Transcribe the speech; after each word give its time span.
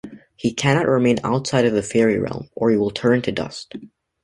He 0.35 0.51
cannot 0.51 0.87
remain 0.87 1.19
outside 1.23 1.65
of 1.67 1.73
the 1.73 1.83
fairie 1.83 2.17
realm, 2.17 2.49
or 2.55 2.71
he 2.71 2.75
will 2.75 2.89
turn 2.89 3.21
to 3.21 3.31
dust. 3.31 3.73